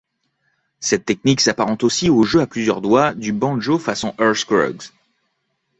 Cette 0.79 1.05
technique 1.05 1.41
s'apparente 1.41 1.83
aussi 1.83 2.09
au 2.09 2.23
jeu 2.23 2.41
à 2.41 2.47
plusieurs 2.47 2.81
doigts 2.81 3.13
du 3.13 3.33
banjo 3.33 3.77
façon 3.77 4.15
Earl 4.17 4.35
Scruggs. 4.35 4.89